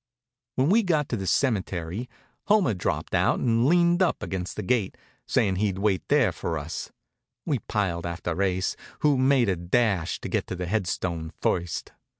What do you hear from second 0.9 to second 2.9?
to the cemetery Homer